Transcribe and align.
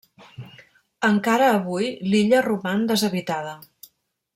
Encara 1.09 1.51
avui, 1.59 1.91
l'illa 2.13 2.43
roman 2.49 2.91
deshabitada. 2.93 3.57